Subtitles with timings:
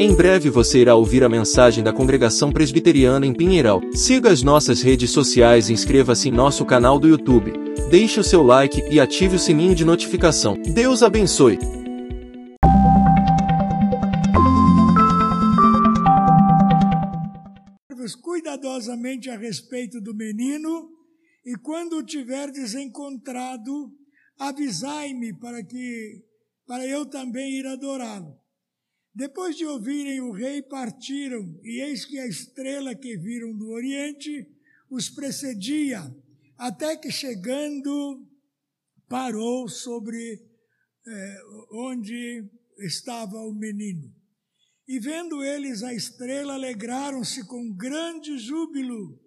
[0.00, 3.82] Em breve você irá ouvir a mensagem da Congregação Presbiteriana em Pinheiral.
[3.92, 7.52] Siga as nossas redes sociais e inscreva-se em nosso canal do YouTube.
[7.90, 10.56] Deixe o seu like e ative o sininho de notificação.
[10.72, 11.58] Deus abençoe.
[18.22, 20.88] cuidadosamente a respeito do menino,
[21.44, 23.92] e quando o tiverdes encontrado,
[24.38, 26.24] avisai-me para que
[26.66, 28.39] para eu também ir adorá-lo.
[29.14, 34.46] Depois de ouvirem o rei, partiram, e eis que a estrela que viram do oriente
[34.88, 36.02] os precedia,
[36.56, 38.26] até que chegando
[39.08, 40.40] parou sobre
[41.06, 41.38] eh,
[41.72, 42.48] onde
[42.78, 44.14] estava o menino.
[44.86, 49.20] E vendo eles a estrela, alegraram-se com grande júbilo.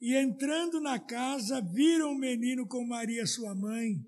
[0.00, 4.04] E entrando na casa, viram o menino com Maria, sua mãe.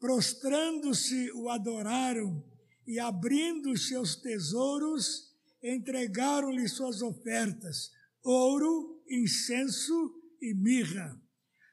[0.00, 2.42] Prostrando-se, o adoraram
[2.88, 5.30] e, abrindo seus tesouros,
[5.62, 7.90] entregaram-lhe suas ofertas:
[8.24, 11.20] ouro, incenso e mirra.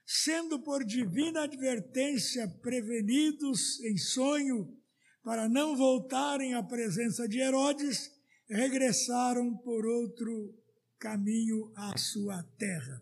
[0.05, 4.77] Sendo por divina advertência prevenidos em sonho
[5.23, 8.11] para não voltarem à presença de Herodes,
[8.47, 10.53] regressaram por outro
[10.99, 13.01] caminho à sua terra.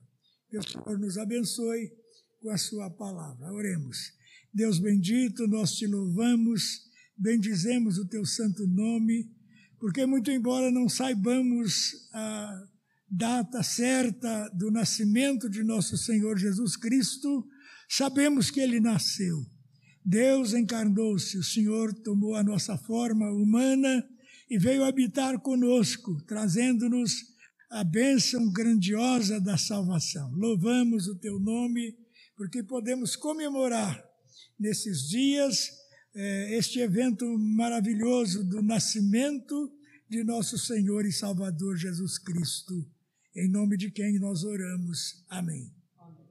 [0.49, 1.91] Que o Senhor nos abençoe
[2.39, 3.51] com a sua palavra.
[3.51, 4.13] Oremos.
[4.53, 6.92] Deus bendito, nós te louvamos,
[7.23, 9.31] bendizemos o teu santo nome,
[9.79, 12.67] porque muito embora não saibamos a
[13.09, 17.47] data certa do nascimento de nosso Senhor Jesus Cristo,
[17.89, 19.37] sabemos que ele nasceu.
[20.05, 24.05] Deus encarnou-se, o Senhor tomou a nossa forma humana
[24.49, 27.13] e veio habitar conosco, trazendo-nos
[27.71, 30.29] a bênção grandiosa da salvação.
[30.33, 31.95] Louvamos o teu nome,
[32.35, 34.03] porque podemos comemorar
[34.59, 35.82] nesses dias
[36.15, 39.71] eh, este evento maravilhoso do nascimento
[40.07, 42.87] de nosso Senhor e Salvador Jesus Cristo,
[43.35, 45.25] em nome de quem nós oramos.
[45.27, 45.73] Amém.
[45.97, 46.27] Amém.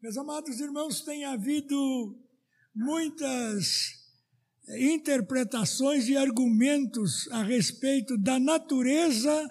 [0.00, 2.18] Meus amados irmãos, tem havido
[2.74, 4.06] muitas
[4.78, 9.50] interpretações e argumentos a respeito da natureza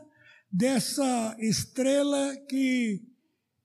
[0.52, 3.02] dessa estrela que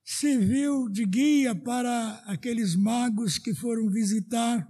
[0.04, 4.68] serviu de guia para aqueles magos que foram visitar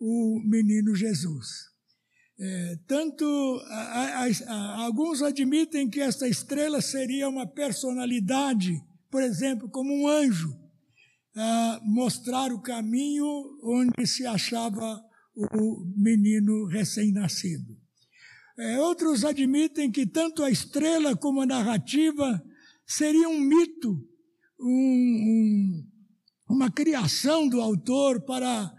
[0.00, 1.66] o menino Jesus.
[2.38, 3.24] É, tanto
[3.66, 8.78] a, a, a, alguns admitem que esta estrela seria uma personalidade,
[9.10, 10.54] por exemplo, como um anjo,
[11.34, 13.26] a mostrar o caminho
[13.62, 15.02] onde se achava
[15.34, 17.76] o menino recém-nascido.
[18.58, 22.42] É, outros admitem que tanto a estrela como a narrativa
[22.86, 24.02] seria um mito,
[24.58, 25.86] um, um,
[26.48, 28.72] uma criação do autor para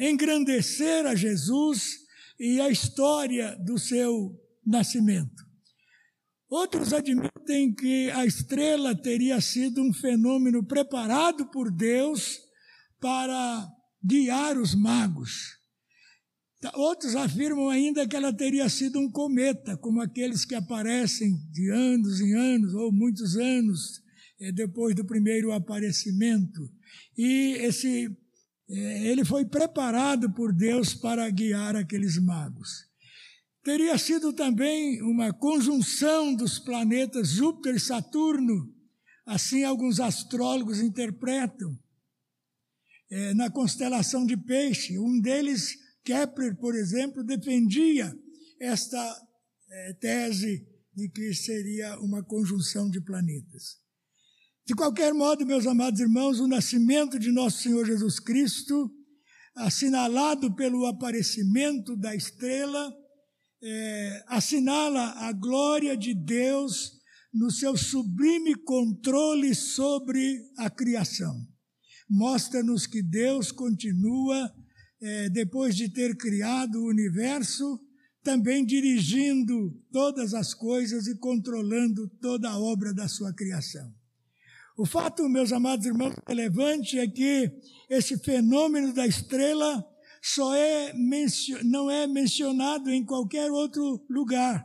[0.00, 1.98] engrandecer a Jesus
[2.38, 5.42] e a história do seu nascimento.
[6.48, 12.38] Outros admitem que a estrela teria sido um fenômeno preparado por Deus
[13.00, 13.66] para
[14.04, 15.62] guiar os magos.
[16.74, 22.20] Outros afirmam ainda que ela teria sido um cometa, como aqueles que aparecem de anos
[22.20, 24.02] em anos, ou muitos anos
[24.38, 26.70] eh, depois do primeiro aparecimento.
[27.16, 28.08] E esse,
[28.68, 32.86] ele foi preparado por Deus para guiar aqueles magos.
[33.62, 38.74] Teria sido também uma conjunção dos planetas Júpiter e Saturno,
[39.24, 41.78] assim alguns astrólogos interpretam
[43.10, 44.98] é, na constelação de peixe.
[44.98, 48.12] Um deles, Kepler, por exemplo, defendia
[48.60, 49.28] esta
[49.70, 53.81] é, tese de que seria uma conjunção de planetas.
[54.66, 58.90] De qualquer modo, meus amados irmãos, o nascimento de nosso Senhor Jesus Cristo,
[59.56, 62.92] assinalado pelo aparecimento da estrela,
[63.62, 66.92] é, assinala a glória de Deus
[67.32, 71.34] no seu sublime controle sobre a criação
[72.12, 74.52] mostra-nos que Deus continua,
[75.00, 77.80] é, depois de ter criado o universo,
[78.22, 83.92] também dirigindo todas as coisas e controlando toda a obra da sua criação.
[84.76, 87.50] O fato, meus amados irmãos, relevante é que
[87.90, 89.84] esse fenômeno da estrela
[90.22, 90.94] só é
[91.64, 94.64] não é mencionado em qualquer outro lugar.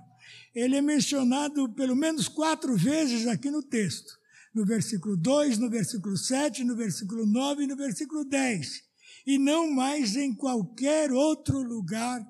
[0.55, 4.17] Ele é mencionado pelo menos quatro vezes aqui no texto
[4.57, 8.81] no versículo 2, no versículo 7, no versículo 9 e no versículo 10,
[9.27, 12.25] e não mais em qualquer outro lugar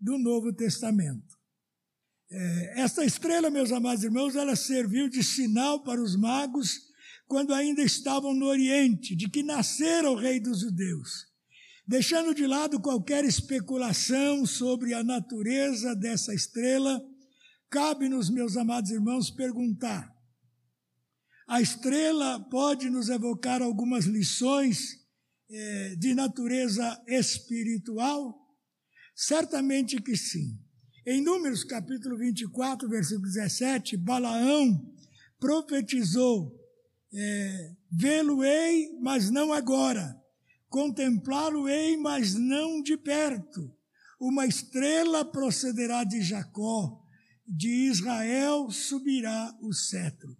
[0.00, 1.36] do Novo Testamento.
[2.30, 6.91] É, esta estrela, meus amados irmãos, ela serviu de sinal para os magos
[7.32, 11.28] quando ainda estavam no Oriente, de que nascera o Rei dos Judeus.
[11.88, 17.02] Deixando de lado qualquer especulação sobre a natureza dessa estrela,
[17.70, 20.14] cabe-nos, meus amados irmãos, perguntar:
[21.48, 24.98] a estrela pode nos evocar algumas lições
[25.50, 28.38] eh, de natureza espiritual?
[29.16, 30.60] Certamente que sim.
[31.06, 34.94] Em Números capítulo 24, versículo 17, Balaão
[35.40, 36.61] profetizou:
[37.14, 40.18] é, Vê-lo-ei, mas não agora,
[40.68, 43.70] contemplá-lo-ei, mas não de perto.
[44.18, 47.02] Uma estrela procederá de Jacó,
[47.46, 50.34] de Israel subirá o cetro.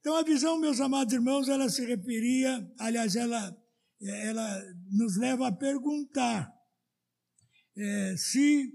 [0.00, 3.54] Então a visão, meus amados irmãos, ela se referia, aliás, ela,
[4.00, 6.50] ela nos leva a perguntar
[7.76, 8.72] é, se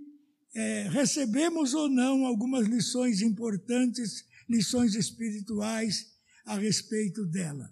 [0.54, 6.11] é, recebemos ou não algumas lições importantes, lições espirituais
[6.46, 7.70] a respeito dela.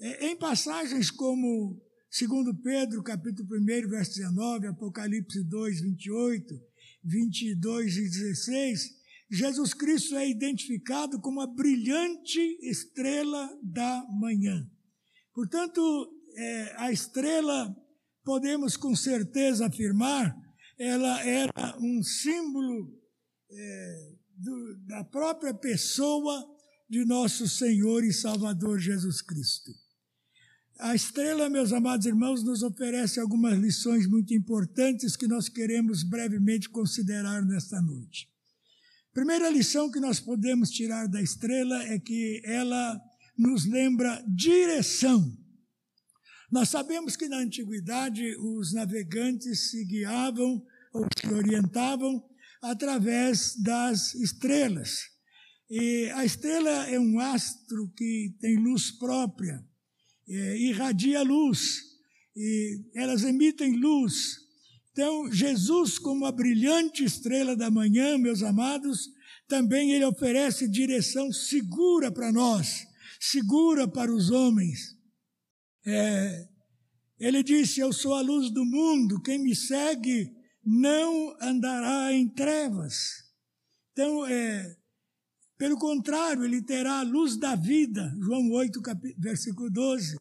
[0.00, 1.80] É, em passagens como
[2.10, 6.54] segundo Pedro, capítulo 1, verso 19, Apocalipse 2, 28,
[7.04, 8.98] 22 e 16,
[9.30, 14.66] Jesus Cristo é identificado como a brilhante estrela da manhã.
[15.34, 15.80] Portanto,
[16.36, 17.76] é, a estrela,
[18.24, 20.34] podemos com certeza afirmar,
[20.78, 22.96] ela era um símbolo
[23.50, 26.57] é, do, da própria pessoa
[26.88, 29.72] de nosso Senhor e Salvador Jesus Cristo.
[30.78, 36.68] A estrela, meus amados irmãos, nos oferece algumas lições muito importantes que nós queremos brevemente
[36.68, 38.28] considerar nesta noite.
[39.12, 43.00] Primeira lição que nós podemos tirar da estrela é que ela
[43.36, 45.36] nos lembra direção.
[46.50, 52.24] Nós sabemos que na antiguidade os navegantes se guiavam ou se orientavam
[52.62, 55.17] através das estrelas.
[55.70, 59.62] E a estrela é um astro que tem luz própria,
[60.26, 61.82] é, irradia luz,
[62.34, 64.38] e elas emitem luz.
[64.92, 69.08] Então, Jesus, como a brilhante estrela da manhã, meus amados,
[69.46, 72.86] também ele oferece direção segura para nós,
[73.20, 74.96] segura para os homens.
[75.86, 76.48] É,
[77.18, 80.30] ele disse: Eu sou a luz do mundo, quem me segue
[80.64, 82.94] não andará em trevas.
[83.92, 84.76] Então, é,
[85.58, 88.14] pelo contrário, ele terá a luz da vida.
[88.20, 88.80] João 8,
[89.18, 90.16] versículo 12.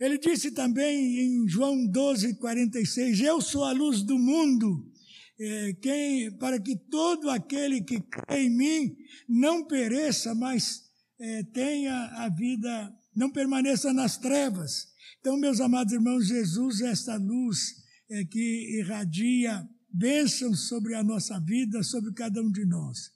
[0.00, 4.90] Ele disse também em João 12, 46, Eu sou a luz do mundo,
[5.38, 8.96] é, quem, para que todo aquele que crê em mim
[9.28, 10.82] não pereça, mas
[11.20, 14.88] é, tenha a vida, não permaneça nas trevas.
[15.20, 17.74] Então, meus amados irmãos, Jesus é esta luz
[18.10, 23.13] é, que irradia bênçãos sobre a nossa vida, sobre cada um de nós.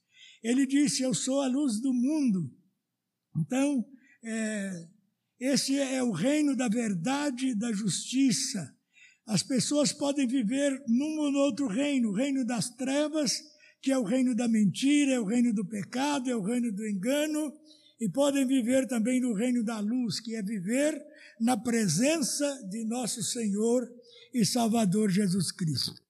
[0.49, 2.51] Ele disse: Eu sou a luz do mundo.
[3.37, 3.85] Então,
[4.25, 4.89] é,
[5.39, 8.75] esse é o reino da verdade da justiça.
[9.27, 13.43] As pessoas podem viver num ou no outro reino, o reino das trevas,
[13.83, 16.89] que é o reino da mentira, é o reino do pecado, é o reino do
[16.89, 17.53] engano,
[18.01, 20.99] e podem viver também no reino da luz, que é viver
[21.39, 23.87] na presença de nosso Senhor
[24.33, 26.08] e Salvador Jesus Cristo.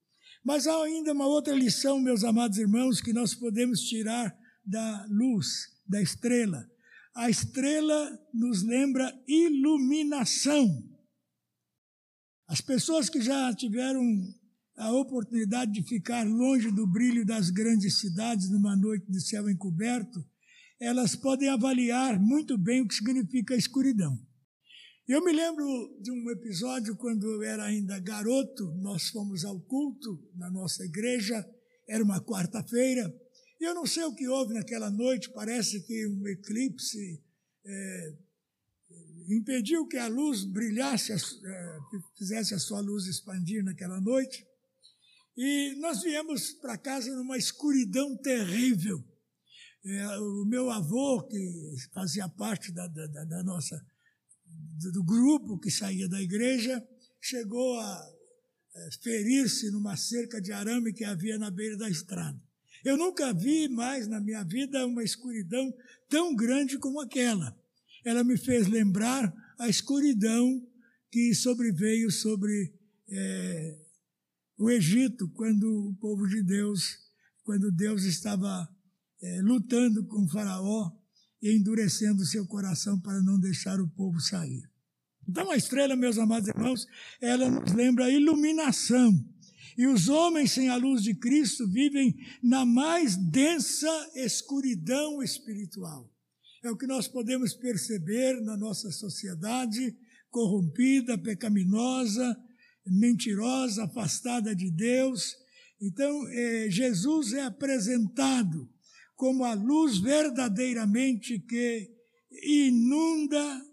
[0.49, 4.35] Mas há ainda uma outra lição, meus amados irmãos, que nós podemos tirar
[4.65, 5.47] da luz,
[5.87, 6.67] da estrela.
[7.15, 10.67] A estrela nos lembra iluminação.
[12.49, 14.01] As pessoas que já tiveram
[14.79, 20.25] a oportunidade de ficar longe do brilho das grandes cidades numa noite de céu encoberto,
[20.81, 24.19] elas podem avaliar muito bem o que significa a escuridão.
[25.09, 25.65] Eu me lembro
[26.03, 31.49] de um episódio quando eu era ainda garoto, nós fomos ao culto na nossa igreja,
[31.89, 33.11] era uma quarta-feira,
[33.59, 37.25] e eu não sei o que houve naquela noite, parece que um eclipse
[37.65, 38.15] é,
[39.31, 41.79] impediu que a luz brilhasse, é,
[42.15, 44.47] fizesse a sua luz expandir naquela noite.
[45.35, 49.03] E nós viemos para casa numa escuridão terrível.
[49.87, 53.83] É, o meu avô, que fazia parte da, da, da nossa
[54.93, 56.83] do grupo que saía da igreja,
[57.21, 58.19] chegou a
[59.03, 62.41] ferir-se numa cerca de arame que havia na beira da estrada.
[62.85, 65.75] Eu nunca vi mais na minha vida uma escuridão
[66.09, 67.57] tão grande como aquela.
[68.05, 70.65] Ela me fez lembrar a escuridão
[71.11, 72.73] que sobreveio sobre
[73.09, 73.79] é,
[74.57, 76.99] o Egito, quando o povo de Deus,
[77.43, 78.69] quando Deus estava
[79.21, 80.93] é, lutando com Faraó
[81.43, 84.69] e endurecendo seu coração para não deixar o povo sair.
[85.29, 86.87] Então, a estrela, meus amados irmãos,
[87.21, 89.13] ela nos lembra a iluminação.
[89.77, 96.11] E os homens sem a luz de Cristo vivem na mais densa escuridão espiritual.
[96.65, 99.97] É o que nós podemos perceber na nossa sociedade
[100.31, 102.37] corrompida, pecaminosa,
[102.87, 105.37] mentirosa, afastada de Deus.
[105.81, 108.69] Então, eh, Jesus é apresentado
[109.19, 111.91] como a luz verdadeiramente que
[112.41, 113.67] inunda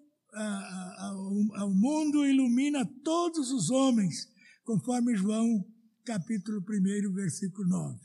[1.63, 4.27] o mundo, ilumina todos os homens,
[4.63, 5.63] conforme João
[6.03, 7.99] capítulo 1, versículo 9.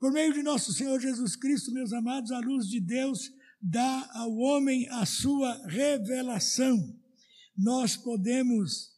[0.00, 3.30] Por meio de nosso Senhor Jesus Cristo, meus amados, a luz de Deus
[3.62, 6.76] dá ao homem a sua revelação.
[7.56, 8.90] Nós podemos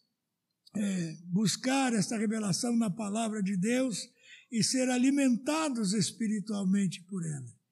[0.74, 4.08] é, buscar essa revelação na palavra de Deus
[4.50, 7.63] e ser alimentados espiritualmente por ela.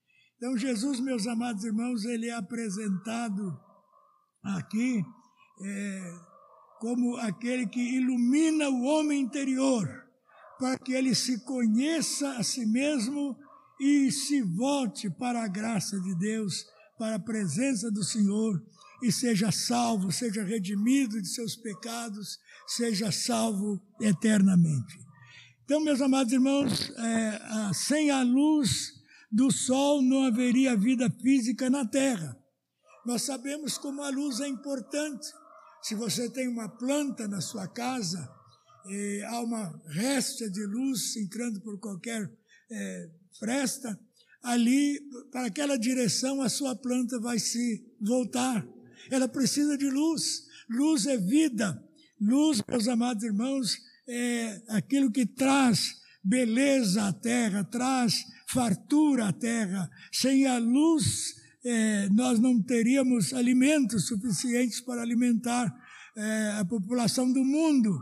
[0.43, 3.57] Então, Jesus, meus amados irmãos, ele é apresentado
[4.43, 5.01] aqui
[5.61, 6.15] é,
[6.81, 9.89] como aquele que ilumina o homem interior,
[10.59, 13.39] para que ele se conheça a si mesmo
[13.81, 16.67] e se volte para a graça de Deus,
[16.99, 18.61] para a presença do Senhor
[19.01, 24.99] e seja salvo, seja redimido de seus pecados, seja salvo eternamente.
[25.65, 29.01] Então, meus amados irmãos, é, sem a luz
[29.33, 32.39] do sol não haveria vida física na terra.
[33.07, 35.27] Nós sabemos como a luz é importante.
[35.83, 38.31] Se você tem uma planta na sua casa,
[39.29, 42.31] há uma réstia de luz entrando por qualquer
[42.71, 43.99] é, fresta,
[44.43, 48.67] ali, para aquela direção, a sua planta vai se voltar.
[49.11, 50.45] Ela precisa de luz.
[50.69, 51.83] Luz é vida.
[52.21, 59.91] Luz, meus amados irmãos, é aquilo que traz beleza à terra, traz fartura à terra.
[60.13, 65.75] Sem a luz, é, nós não teríamos alimentos suficientes para alimentar
[66.17, 67.99] é, a população do mundo.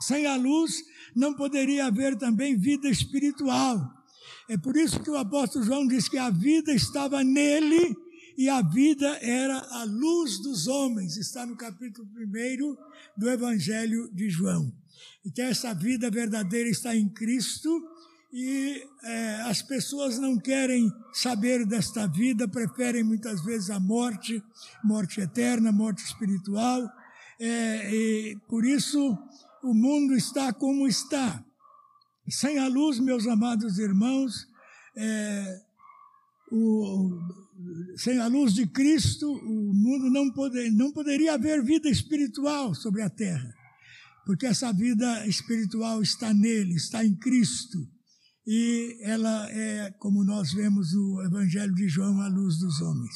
[0.00, 0.82] Sem a luz,
[1.14, 3.78] não poderia haver também vida espiritual.
[4.48, 7.96] É por isso que o apóstolo João diz que a vida estava nele
[8.36, 11.16] e a vida era a luz dos homens.
[11.16, 12.76] Está no capítulo 1
[13.16, 14.72] do Evangelho de João.
[15.24, 17.70] Então, essa vida verdadeira está em Cristo
[18.32, 24.42] e é, as pessoas não querem saber desta vida, preferem muitas vezes a morte,
[24.82, 26.90] morte eterna, morte espiritual,
[27.38, 29.18] é, e por isso
[29.62, 31.44] o mundo está como está.
[32.28, 34.48] Sem a luz, meus amados irmãos,
[34.96, 35.60] é,
[36.50, 37.10] o,
[37.96, 43.02] sem a luz de Cristo, o mundo não, poder, não poderia haver vida espiritual sobre
[43.02, 43.54] a terra,
[44.24, 47.78] porque essa vida espiritual está nele, está em Cristo
[48.46, 53.14] e ela é, como nós vemos o Evangelho de João, a luz dos homens.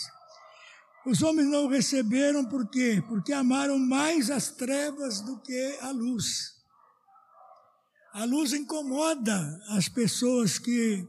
[1.04, 3.02] Os homens não receberam por quê?
[3.08, 6.52] Porque amaram mais as trevas do que a luz.
[8.12, 11.06] A luz incomoda as pessoas que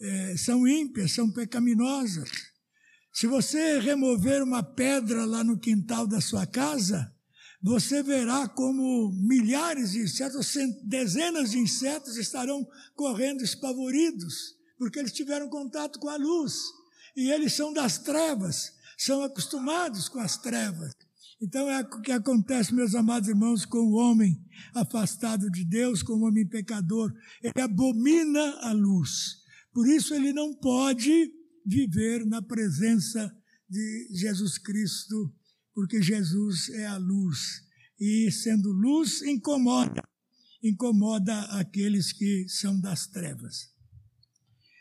[0.00, 2.30] é, são ímpias, são pecaminosas.
[3.12, 7.13] Se você remover uma pedra lá no quintal da sua casa,
[7.64, 15.48] você verá como milhares de insetos, dezenas de insetos estarão correndo espavoridos, porque eles tiveram
[15.48, 16.60] contato com a luz.
[17.16, 20.92] E eles são das trevas, são acostumados com as trevas.
[21.40, 24.38] Então é o que acontece, meus amados irmãos, com o homem
[24.74, 27.10] afastado de Deus, com o homem pecador.
[27.42, 29.38] Ele abomina a luz.
[29.72, 31.32] Por isso ele não pode
[31.64, 33.34] viver na presença
[33.70, 35.32] de Jesus Cristo
[35.74, 37.62] porque Jesus é a luz.
[37.98, 40.02] E sendo luz, incomoda,
[40.62, 43.72] incomoda aqueles que são das trevas.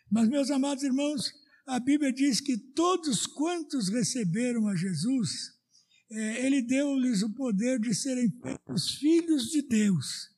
[0.10, 1.32] Mas, meus amados irmãos,
[1.66, 5.30] a Bíblia diz que todos quantos receberam a Jesus,
[6.12, 10.30] é, Ele deu-lhes o poder de serem feitos filhos de Deus.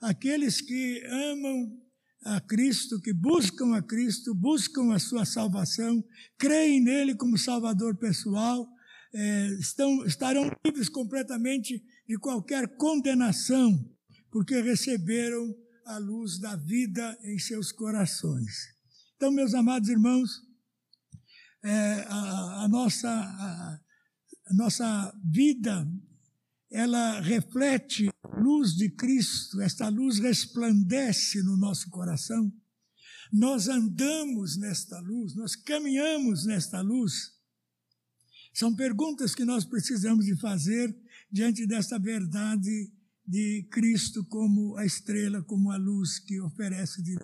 [0.00, 1.76] Aqueles que amam
[2.24, 6.04] a Cristo, que buscam a Cristo, buscam a sua salvação,
[6.38, 8.68] creem nele como Salvador pessoal,
[9.12, 13.90] é, estão, estarão livres completamente de qualquer condenação,
[14.30, 15.54] porque receberam
[15.86, 18.52] a luz da vida em seus corações.
[19.16, 20.30] Então, meus amados irmãos,
[21.64, 23.80] é, a, a, nossa, a,
[24.46, 25.86] a nossa vida,
[26.70, 32.52] ela reflete a luz de Cristo, esta luz resplandece no nosso coração.
[33.32, 37.37] Nós andamos nesta luz, nós caminhamos nesta luz
[38.58, 40.92] são perguntas que nós precisamos de fazer
[41.30, 42.92] diante dessa verdade
[43.24, 47.16] de Cristo como a estrela, como a luz que oferece de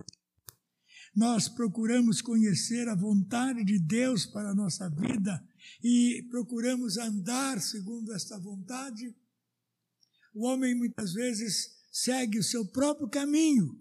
[1.12, 5.45] nós procuramos conhecer a vontade de Deus para a nossa vida
[5.83, 9.12] e procuramos andar segundo esta vontade.
[10.33, 13.76] O homem muitas vezes segue o seu próprio caminho,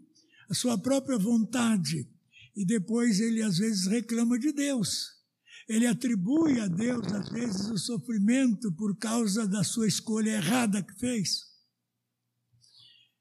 [0.50, 2.10] a sua própria vontade,
[2.56, 5.23] e depois ele às vezes reclama de Deus.
[5.68, 10.94] Ele atribui a Deus, às vezes, o sofrimento por causa da sua escolha errada que
[11.00, 11.44] fez.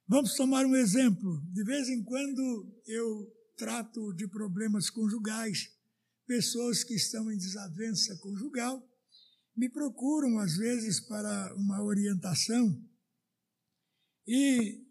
[0.09, 1.41] Vamos tomar um exemplo.
[1.53, 5.69] De vez em quando eu trato de problemas conjugais,
[6.27, 8.83] pessoas que estão em desavença conjugal
[9.57, 12.83] me procuram às vezes para uma orientação
[14.27, 14.87] e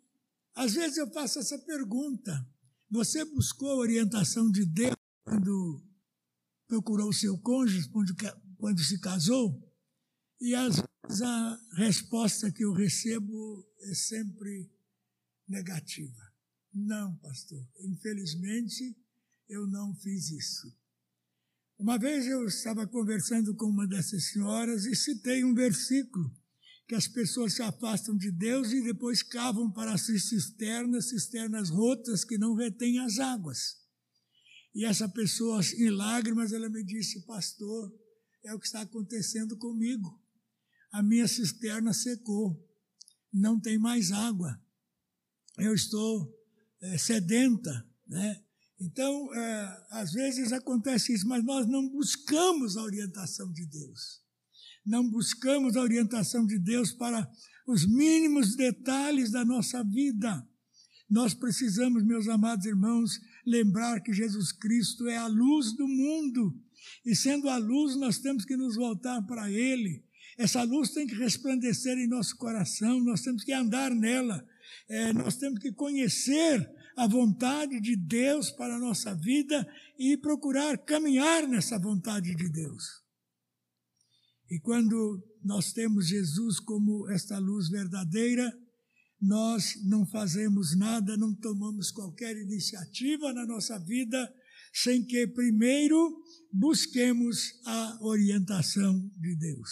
[0.55, 2.46] às vezes eu faço essa pergunta:
[2.89, 5.84] você buscou a orientação de Deus quando
[6.71, 8.15] procurou seu cônjuge, quando,
[8.57, 9.61] quando se casou?
[10.39, 14.71] E às vezes a resposta que eu recebo é sempre
[15.45, 16.31] negativa.
[16.73, 18.95] Não, pastor, infelizmente
[19.49, 20.73] eu não fiz isso.
[21.77, 26.33] Uma vez eu estava conversando com uma dessas senhoras e citei um versículo
[26.87, 32.23] que as pessoas se afastam de Deus e depois cavam para si cisternas, cisternas rotas
[32.23, 33.80] que não retêm as águas.
[34.73, 37.91] E essa pessoa, em lágrimas, ela me disse, pastor,
[38.43, 40.19] é o que está acontecendo comigo.
[40.91, 42.67] A minha cisterna secou,
[43.31, 44.59] não tem mais água.
[45.57, 46.33] Eu estou
[46.81, 48.43] é, sedenta, né?
[48.79, 54.21] Então, é, às vezes acontece isso, mas nós não buscamos a orientação de Deus.
[54.83, 57.29] Não buscamos a orientação de Deus para
[57.67, 60.47] os mínimos detalhes da nossa vida.
[61.11, 66.57] Nós precisamos, meus amados irmãos, lembrar que Jesus Cristo é a luz do mundo.
[67.05, 70.05] E sendo a luz, nós temos que nos voltar para Ele.
[70.37, 74.41] Essa luz tem que resplandecer em nosso coração, nós temos que andar nela,
[74.87, 76.65] é, nós temos que conhecer
[76.95, 79.67] a vontade de Deus para a nossa vida
[79.99, 82.85] e procurar caminhar nessa vontade de Deus.
[84.49, 88.57] E quando nós temos Jesus como esta luz verdadeira,
[89.21, 94.33] nós não fazemos nada, não tomamos qualquer iniciativa na nossa vida
[94.73, 99.69] sem que primeiro busquemos a orientação de Deus,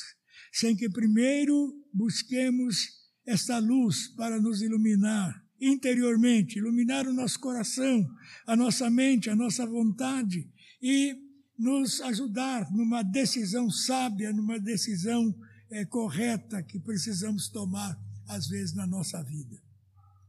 [0.54, 8.08] sem que primeiro busquemos esta luz para nos iluminar interiormente, iluminar o nosso coração,
[8.48, 10.50] a nossa mente, a nossa vontade
[10.82, 11.16] e
[11.58, 15.36] nos ajudar numa decisão sábia, numa decisão
[15.70, 19.60] é, correta que precisamos tomar às vezes na nossa vida.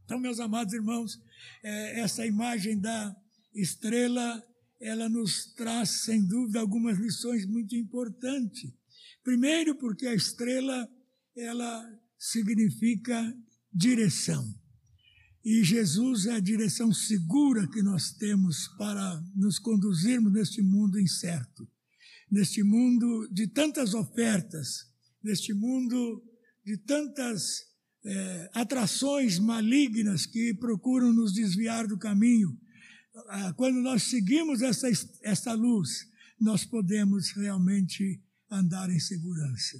[0.03, 1.21] Então, meus amados irmãos,
[1.63, 3.15] é, essa imagem da
[3.53, 4.43] estrela,
[4.79, 8.73] ela nos traz, sem dúvida, algumas lições muito importantes.
[9.23, 10.89] Primeiro, porque a estrela,
[11.37, 11.87] ela
[12.17, 13.33] significa
[13.71, 14.43] direção.
[15.45, 21.67] E Jesus é a direção segura que nós temos para nos conduzirmos neste mundo incerto,
[22.29, 24.87] neste mundo de tantas ofertas,
[25.23, 26.23] neste mundo
[26.65, 27.70] de tantas
[28.03, 32.57] é, atrações malignas que procuram nos desviar do caminho.
[33.27, 34.87] Ah, quando nós seguimos essa,
[35.21, 36.07] essa luz,
[36.39, 39.77] nós podemos realmente andar em segurança.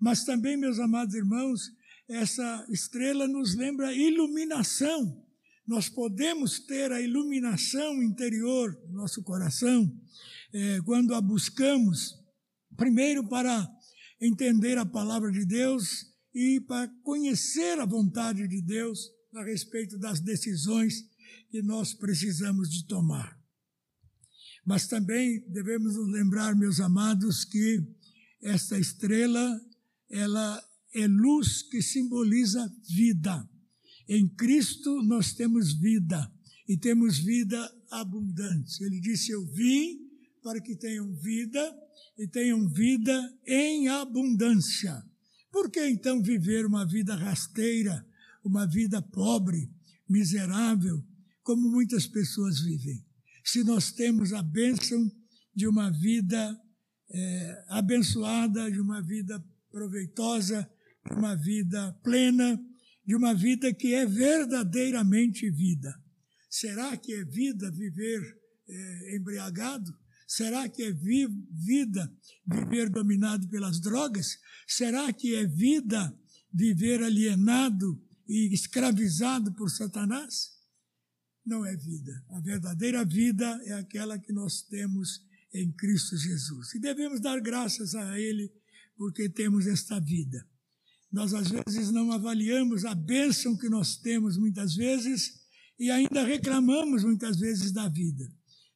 [0.00, 1.72] Mas também, meus amados irmãos,
[2.08, 5.22] essa estrela nos lembra iluminação.
[5.66, 9.90] Nós podemos ter a iluminação interior do nosso coração
[10.52, 12.14] é, quando a buscamos,
[12.76, 13.66] primeiro para
[14.20, 20.20] entender a palavra de Deus e para conhecer a vontade de Deus a respeito das
[20.20, 21.04] decisões
[21.50, 23.38] que nós precisamos de tomar.
[24.66, 27.82] Mas também devemos nos lembrar, meus amados, que
[28.42, 29.60] esta estrela,
[30.10, 33.48] ela é luz que simboliza vida.
[34.08, 36.32] Em Cristo nós temos vida
[36.68, 37.58] e temos vida
[37.90, 38.82] abundante.
[38.82, 40.00] Ele disse: Eu vim
[40.42, 41.78] para que tenham vida
[42.18, 45.04] e tenham vida em abundância.
[45.54, 48.04] Por que então viver uma vida rasteira,
[48.42, 49.70] uma vida pobre,
[50.08, 51.00] miserável,
[51.44, 53.06] como muitas pessoas vivem?
[53.44, 55.08] Se nós temos a bênção
[55.54, 56.60] de uma vida
[57.08, 59.40] é, abençoada, de uma vida
[59.70, 60.68] proveitosa,
[61.06, 62.60] de uma vida plena,
[63.06, 65.94] de uma vida que é verdadeiramente vida.
[66.50, 68.20] Será que é vida viver
[68.68, 69.96] é, embriagado?
[70.26, 72.12] Será que é vi vida
[72.46, 74.38] viver dominado pelas drogas?
[74.66, 76.16] Será que é vida
[76.52, 80.52] viver alienado e escravizado por Satanás?
[81.44, 82.24] Não é vida.
[82.30, 86.74] A verdadeira vida é aquela que nós temos em Cristo Jesus.
[86.74, 88.50] E devemos dar graças a Ele
[88.96, 90.46] porque temos esta vida.
[91.12, 95.44] Nós, às vezes, não avaliamos a bênção que nós temos, muitas vezes,
[95.78, 98.28] e ainda reclamamos, muitas vezes, da vida.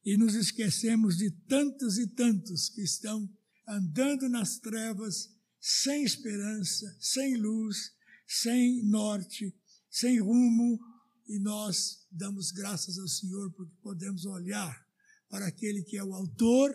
[0.09, 3.29] E nos esquecemos de tantos e tantos que estão
[3.67, 7.91] andando nas trevas, sem esperança, sem luz,
[8.27, 9.55] sem norte,
[9.89, 10.79] sem rumo,
[11.27, 14.87] e nós damos graças ao Senhor porque podemos olhar
[15.29, 16.73] para aquele que é o autor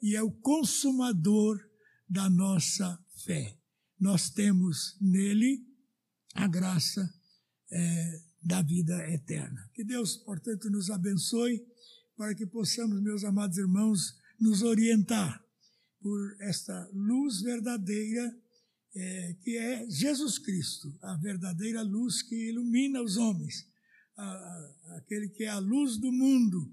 [0.00, 1.58] e é o consumador
[2.08, 3.58] da nossa fé
[3.98, 5.66] nós temos nele
[6.34, 7.12] a graça
[7.70, 9.68] é, da vida eterna.
[9.74, 11.66] Que Deus, portanto, nos abençoe
[12.16, 15.44] para que possamos, meus amados irmãos, nos orientar
[16.00, 18.36] por esta luz verdadeira
[18.94, 23.68] é, que é Jesus Cristo, a verdadeira luz que ilumina os homens,
[24.16, 26.72] a, a, aquele que é a luz do mundo.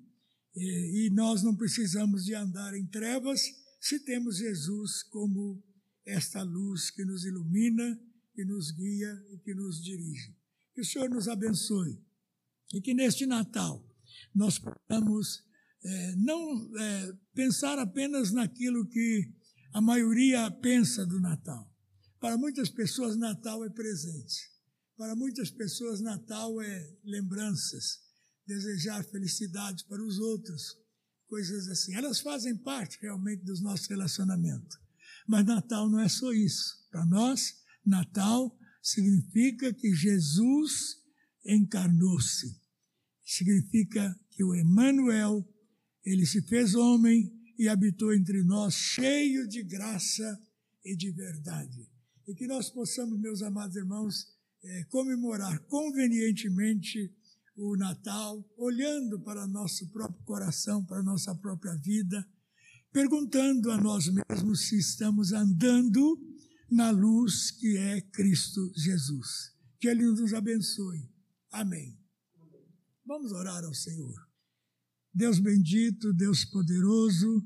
[0.56, 3.42] E, e nós não precisamos de andar em trevas
[3.82, 5.62] se temos Jesus como
[6.06, 8.00] esta luz que nos ilumina,
[8.34, 10.34] que nos guia e que nos dirige.
[10.74, 12.00] Que o Senhor nos abençoe
[12.74, 13.86] e que neste Natal
[14.34, 15.44] nós possamos
[15.84, 19.34] é, não é, pensar apenas naquilo que
[19.74, 21.70] a maioria pensa do Natal.
[22.20, 24.54] Para muitas pessoas, Natal é presente.
[24.96, 28.00] Para muitas pessoas, Natal é lembranças,
[28.48, 30.78] desejar felicidade para os outros,
[31.28, 31.96] coisas assim.
[31.96, 34.78] Elas fazem parte realmente dos nossos relacionamentos.
[35.28, 36.88] Mas Natal não é só isso.
[36.90, 41.02] Para nós, Natal significa que Jesus
[41.46, 42.62] encarnou-se.
[43.26, 45.48] Significa que o Emmanuel,
[46.06, 50.40] ele se fez homem e habitou entre nós, cheio de graça
[50.84, 51.90] e de verdade.
[52.28, 54.28] E que nós possamos, meus amados irmãos,
[54.64, 57.14] é, comemorar convenientemente
[57.56, 62.26] o Natal, olhando para nosso próprio coração, para nossa própria vida,
[62.92, 66.20] perguntando a nós mesmos se estamos andando
[66.70, 69.54] na luz que é Cristo Jesus.
[69.80, 71.10] Que Ele nos abençoe.
[71.52, 72.03] Amém.
[73.06, 74.16] Vamos orar ao Senhor.
[75.14, 77.46] Deus bendito, Deus poderoso,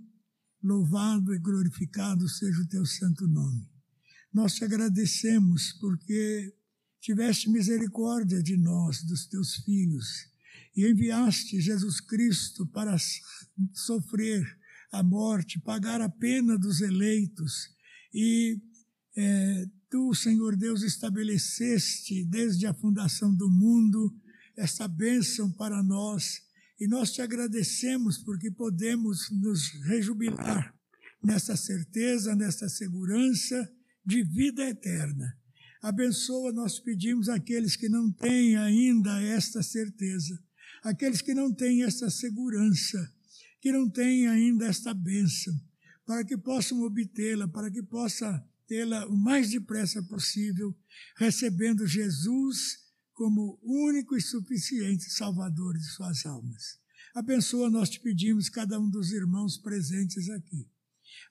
[0.62, 3.67] louvado e glorificado seja o teu santo nome.
[4.32, 6.54] Nós te agradecemos porque
[7.02, 10.30] tiveste misericórdia de nós, dos teus filhos,
[10.76, 12.96] e enviaste Jesus Cristo para
[13.74, 14.46] sofrer
[14.91, 17.76] a morte, pagar a pena dos eleitos,
[18.13, 18.62] e
[19.15, 24.15] é, tu, Senhor Deus, estabeleceste desde a fundação do mundo
[24.58, 26.41] esta bênção para nós,
[26.80, 30.76] e nós te agradecemos porque podemos nos rejubilar
[31.24, 33.72] nessa certeza, nessa segurança
[34.06, 35.38] de vida eterna.
[35.82, 40.39] Abençoa, nós pedimos aqueles que não têm ainda esta certeza,
[40.84, 43.13] aqueles que não têm esta segurança,
[43.62, 45.54] que não têm ainda esta bênção,
[46.06, 50.76] para que possam obtê-la, para que possa tê-la o mais depressa possível,
[51.15, 52.87] recebendo Jesus
[53.17, 56.80] como único e suficiente Salvador de suas almas.
[57.15, 60.69] Abençoa, nós te pedimos, cada um dos irmãos presentes aqui.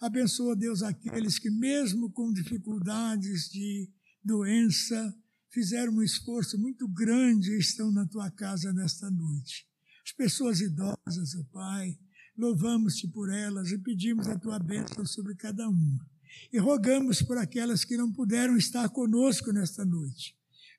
[0.00, 3.88] Abençoa, Deus, aqueles que, mesmo com dificuldades de
[4.20, 5.16] doença,
[5.48, 9.64] fizeram um esforço muito grande e estão na tua casa nesta noite.
[10.04, 11.96] As pessoas idosas, oh Pai,
[12.36, 16.04] louvamos-te por elas e pedimos a tua bênção sobre cada uma.
[16.52, 20.36] E rogamos por aquelas que não puderam estar conosco nesta noite,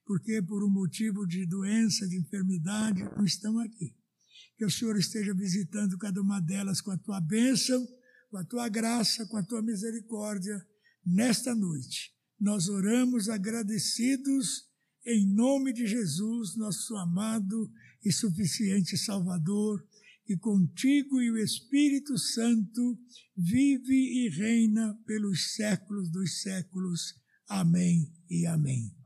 [0.07, 3.93] porque por um motivo de doença, de enfermidade, não estão aqui.
[4.57, 7.85] Que o Senhor esteja visitando cada uma delas com a tua bênção,
[8.31, 10.65] com a tua graça, com a tua misericórdia
[11.05, 14.67] nesta noite nós oramos agradecidos
[15.05, 17.71] em nome de Jesus, nosso amado
[18.03, 19.83] e suficiente Salvador,
[20.25, 22.99] que contigo e o Espírito Santo
[23.35, 27.15] vive e reina pelos séculos dos séculos.
[27.47, 28.96] Amém e amém.